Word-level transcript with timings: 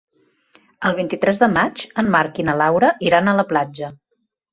El 0.87 0.95
vint-i-tres 0.99 1.39
de 1.43 1.49
maig 1.55 1.83
en 2.03 2.09
Marc 2.15 2.39
i 2.45 2.45
na 2.47 2.55
Laura 2.63 2.89
iran 3.09 3.31
a 3.33 3.37
la 3.41 3.47
platja. 3.53 3.91